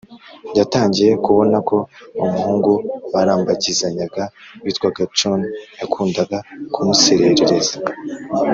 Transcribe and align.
Yatangiye 0.57 1.11
kubona 1.25 1.57
ko 1.69 1.77
umuhungu 2.23 2.71
barambagizanyaga 3.13 4.23
witwaga 4.63 5.03
john 5.17 5.41
yakundaga 5.79 6.37
kumuserereza 6.73 7.75